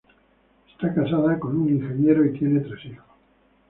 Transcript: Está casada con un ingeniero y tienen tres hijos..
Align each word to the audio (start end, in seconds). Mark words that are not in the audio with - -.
Está 0.71 0.91
casada 0.95 1.37
con 1.39 1.57
un 1.57 1.69
ingeniero 1.69 2.25
y 2.25 2.33
tienen 2.35 2.63
tres 2.63 2.83
hijos.. 2.85 3.05